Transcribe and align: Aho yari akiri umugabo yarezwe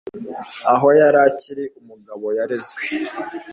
Aho 0.73 0.87
yari 0.99 1.19
akiri 1.27 1.63
umugabo 1.79 2.25
yarezwe 2.37 2.81